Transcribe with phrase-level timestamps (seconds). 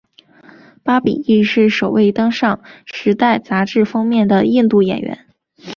[0.81, 5.27] 巴比亦是首位登上时代杂志封面的印度演员。